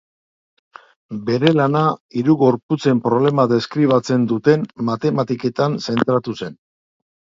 [1.27, 1.83] Bere lana
[2.21, 6.63] hiru gorputzen problema deskribatzen duten matematiketan zentratu zen.